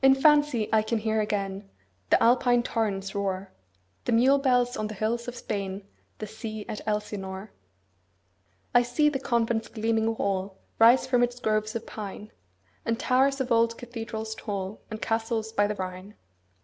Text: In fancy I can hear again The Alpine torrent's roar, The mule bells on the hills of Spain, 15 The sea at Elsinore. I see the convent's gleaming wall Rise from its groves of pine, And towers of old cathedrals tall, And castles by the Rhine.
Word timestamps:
In 0.00 0.14
fancy 0.14 0.68
I 0.72 0.80
can 0.82 0.98
hear 0.98 1.20
again 1.20 1.68
The 2.10 2.22
Alpine 2.22 2.62
torrent's 2.62 3.16
roar, 3.16 3.50
The 4.04 4.12
mule 4.12 4.38
bells 4.38 4.76
on 4.76 4.86
the 4.86 4.94
hills 4.94 5.26
of 5.26 5.34
Spain, 5.34 5.80
15 5.80 5.88
The 6.18 6.26
sea 6.28 6.66
at 6.68 6.80
Elsinore. 6.86 7.50
I 8.72 8.82
see 8.82 9.08
the 9.08 9.18
convent's 9.18 9.66
gleaming 9.66 10.14
wall 10.16 10.60
Rise 10.78 11.04
from 11.08 11.24
its 11.24 11.40
groves 11.40 11.74
of 11.74 11.84
pine, 11.84 12.30
And 12.84 12.96
towers 13.00 13.40
of 13.40 13.50
old 13.50 13.76
cathedrals 13.76 14.36
tall, 14.36 14.82
And 14.88 15.02
castles 15.02 15.50
by 15.50 15.66
the 15.66 15.74
Rhine. 15.74 16.14